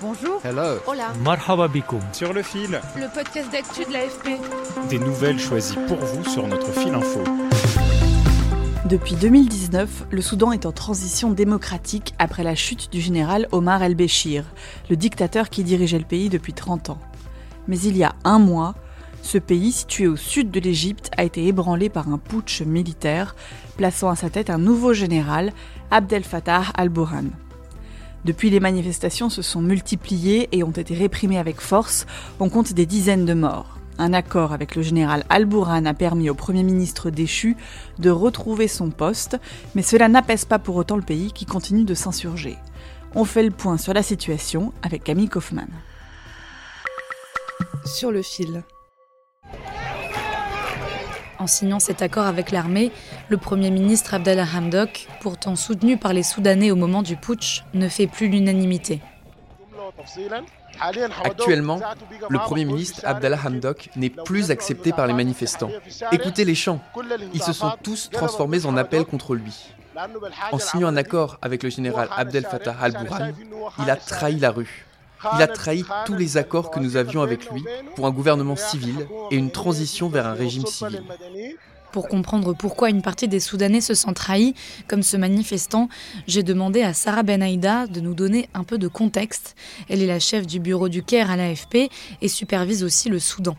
[0.00, 0.40] Bonjour.
[0.44, 0.78] Hello.
[0.86, 1.12] Hola.
[1.24, 2.00] Marhaba bikoum.
[2.12, 2.80] sur le fil.
[2.96, 4.38] Le podcast d'actu de l'AFP.
[4.88, 7.24] Des nouvelles choisies pour vous sur notre fil info.
[8.84, 14.44] Depuis 2019, le Soudan est en transition démocratique après la chute du général Omar el-Béchir,
[14.88, 17.00] le dictateur qui dirigeait le pays depuis 30 ans.
[17.66, 18.76] Mais il y a un mois,
[19.22, 23.34] ce pays, situé au sud de l'Égypte, a été ébranlé par un putsch militaire,
[23.76, 25.52] plaçant à sa tête un nouveau général,
[25.90, 27.30] Abdel Fattah al-Burhan.
[28.24, 32.06] Depuis, les manifestations se sont multipliées et ont été réprimées avec force.
[32.40, 33.78] On compte des dizaines de morts.
[33.98, 37.56] Un accord avec le général Al-Bourhan a permis au Premier ministre déchu
[37.98, 39.38] de retrouver son poste,
[39.74, 42.56] mais cela n'apaise pas pour autant le pays qui continue de s'insurger.
[43.14, 45.68] On fait le point sur la situation avec Camille Kaufmann.
[47.84, 48.62] Sur le fil.
[51.38, 52.90] En signant cet accord avec l'armée,
[53.28, 57.88] le Premier ministre Abdallah Hamdok, pourtant soutenu par les Soudanais au moment du putsch, ne
[57.88, 59.00] fait plus l'unanimité.
[61.24, 61.80] Actuellement,
[62.28, 65.70] le Premier ministre Abdallah Hamdok n'est plus accepté par les manifestants.
[66.12, 66.80] Écoutez les chants.
[67.34, 69.72] Ils se sont tous transformés en appel contre lui.
[70.52, 73.32] En signant un accord avec le général Abdel Fattah al-Burhan,
[73.78, 74.87] il a trahi la rue.
[75.34, 77.64] Il a trahi tous les accords que nous avions avec lui
[77.96, 81.02] pour un gouvernement civil et une transition vers un régime civil.
[81.92, 84.54] Pour comprendre pourquoi une partie des Soudanais se sent trahis,
[84.88, 85.88] comme ce manifestant,
[86.26, 89.56] j'ai demandé à Sarah Benaïda de nous donner un peu de contexte.
[89.88, 93.56] Elle est la chef du bureau du Caire à l'AFP et supervise aussi le Soudan.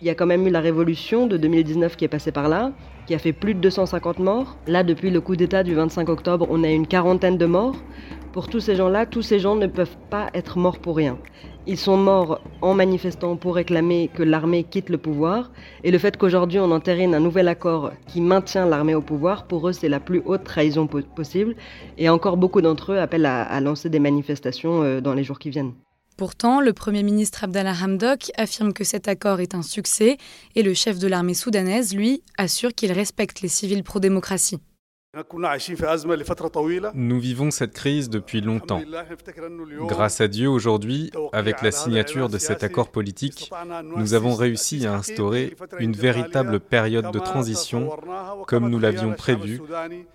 [0.00, 2.74] Il y a quand même eu la révolution de 2019 qui est passée par là,
[3.06, 4.58] qui a fait plus de 250 morts.
[4.66, 7.84] Là, depuis le coup d'État du 25 octobre, on a une quarantaine de morts.
[8.32, 11.20] Pour tous ces gens-là, tous ces gens ne peuvent pas être morts pour rien.
[11.66, 15.52] Ils sont morts en manifestant pour réclamer que l'armée quitte le pouvoir.
[15.82, 19.68] Et le fait qu'aujourd'hui on entérine un nouvel accord qui maintient l'armée au pouvoir, pour
[19.68, 21.56] eux c'est la plus haute trahison po- possible.
[21.96, 25.38] Et encore beaucoup d'entre eux appellent à, à lancer des manifestations euh, dans les jours
[25.38, 25.74] qui viennent.
[26.16, 30.16] Pourtant, le Premier ministre Abdallah Hamdok affirme que cet accord est un succès
[30.54, 34.60] et le chef de l'armée soudanaise, lui, assure qu'il respecte les civils pro-démocratie.
[36.94, 38.82] Nous vivons cette crise depuis longtemps.
[39.86, 43.50] Grâce à Dieu, aujourd'hui, avec la signature de cet accord politique,
[43.96, 47.90] nous avons réussi à instaurer une véritable période de transition
[48.46, 49.60] comme nous l'avions prévu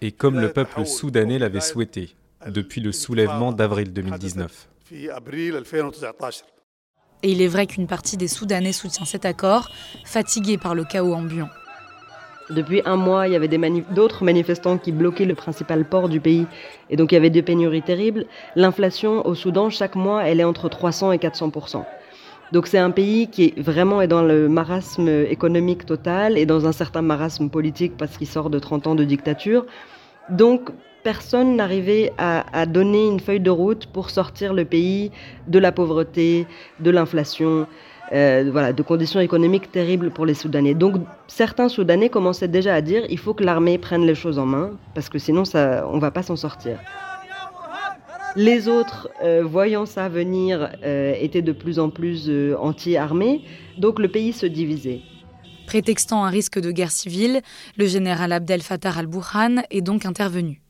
[0.02, 2.16] et comme le peuple soudanais l'avait souhaité
[2.48, 4.70] depuis le soulèvement d'avril 2019.
[7.22, 9.70] Et il est vrai qu'une partie des Soudanais soutient cet accord,
[10.06, 11.50] fatigués par le chaos ambiant.
[12.50, 16.20] Depuis un mois, il y avait manif- d'autres manifestants qui bloquaient le principal port du
[16.20, 16.48] pays.
[16.90, 18.26] Et donc il y avait des pénuries terribles.
[18.56, 21.52] L'inflation au Soudan, chaque mois, elle est entre 300 et 400
[22.52, 26.66] Donc c'est un pays qui est vraiment est dans le marasme économique total et dans
[26.66, 29.68] un certain marasme politique parce qu'il sort de 30 ans de dictature.
[30.30, 30.72] Donc
[31.04, 35.12] personne n'arrivait à, donner une feuille de route pour sortir le pays
[35.48, 36.46] de la pauvreté,
[36.80, 37.68] de l'inflation,
[38.12, 40.74] euh, voilà, de conditions économiques terribles pour les Soudanais.
[40.74, 40.96] Donc
[41.28, 44.72] certains Soudanais commençaient déjà à dire il faut que l'armée prenne les choses en main
[44.94, 46.80] parce que sinon on va pas s'en sortir.
[48.36, 52.30] Les autres, euh, voyant ça venir, euh, étaient de plus en plus
[52.60, 53.42] anti-armée,
[53.78, 55.02] donc le pays se divisait.
[55.66, 57.42] Prétextant un risque de guerre civile,
[57.78, 60.62] le général Abdel Fattah al-Burhan est donc intervenu.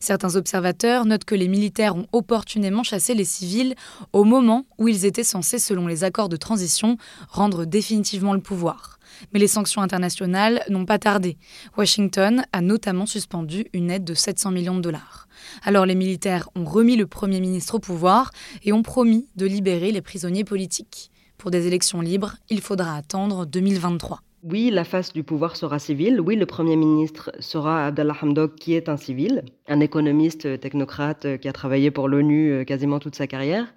[0.00, 3.74] Certains observateurs notent que les militaires ont opportunément chassé les civils
[4.12, 6.96] au moment où ils étaient censés, selon les accords de transition,
[7.28, 8.98] rendre définitivement le pouvoir.
[9.32, 11.36] Mais les sanctions internationales n'ont pas tardé.
[11.76, 15.28] Washington a notamment suspendu une aide de 700 millions de dollars.
[15.62, 18.30] Alors les militaires ont remis le Premier ministre au pouvoir
[18.64, 21.10] et ont promis de libérer les prisonniers politiques.
[21.36, 24.20] Pour des élections libres, il faudra attendre 2023.
[24.44, 26.20] Oui, la face du pouvoir sera civile.
[26.20, 31.24] Oui, le Premier ministre sera Abdallah Hamdok, qui est un civil, un économiste euh, technocrate
[31.24, 33.74] euh, qui a travaillé pour l'ONU euh, quasiment toute sa carrière.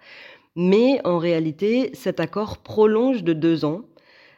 [0.55, 3.81] Mais en réalité, cet accord prolonge de deux ans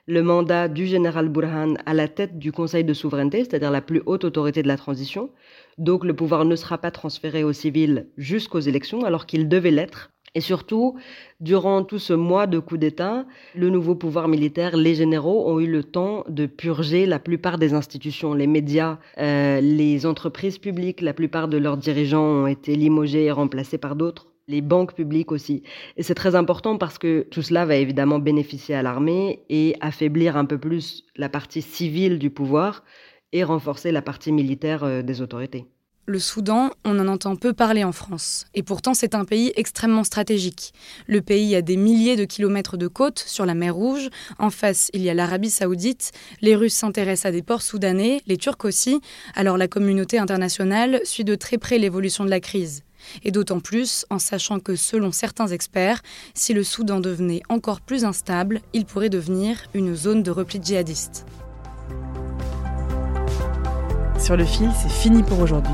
[0.08, 4.02] le mandat du général Burhan à la tête du Conseil de souveraineté, c'est-à-dire la plus
[4.06, 5.30] haute autorité de la transition.
[5.78, 10.12] Donc le pouvoir ne sera pas transféré aux civils jusqu'aux élections, alors qu'il devait l'être.
[10.36, 10.98] Et surtout,
[11.40, 13.26] durant tout ce mois de coup d'État,
[13.56, 17.74] le nouveau pouvoir militaire, les généraux ont eu le temps de purger la plupart des
[17.74, 23.26] institutions, les médias, euh, les entreprises publiques, la plupart de leurs dirigeants ont été limogés
[23.26, 25.64] et remplacés par d'autres les banques publiques aussi.
[25.98, 30.36] Et c'est très important parce que tout cela va évidemment bénéficier à l'armée et affaiblir
[30.36, 32.84] un peu plus la partie civile du pouvoir
[33.32, 35.66] et renforcer la partie militaire euh, des autorités.
[36.06, 40.04] Le Soudan, on en entend peu parler en France, et pourtant c'est un pays extrêmement
[40.04, 40.74] stratégique.
[41.08, 44.90] Le pays a des milliers de kilomètres de côtes sur la mer Rouge, en face
[44.94, 46.12] il y a l'Arabie saoudite,
[46.42, 49.00] les Russes s'intéressent à des ports soudanais, les Turcs aussi,
[49.34, 52.84] alors la communauté internationale suit de très près l'évolution de la crise.
[53.24, 56.02] Et d'autant plus en sachant que selon certains experts,
[56.34, 61.26] si le Soudan devenait encore plus instable, il pourrait devenir une zone de repli djihadiste.
[64.20, 65.74] Sur le fil, c'est fini pour aujourd'hui.